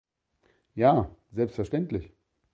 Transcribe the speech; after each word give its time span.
Ja, 0.73 1.11
selbstverständlich. 1.31 2.11